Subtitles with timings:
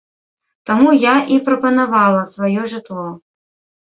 [0.69, 3.05] Таму я і прапанавала сваё жытло.